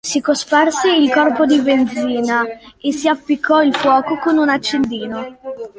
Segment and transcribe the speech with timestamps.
[0.03, 2.43] Si cosparse il corpo di benzina
[2.81, 5.37] e si appiccò il fuoco con un accendino.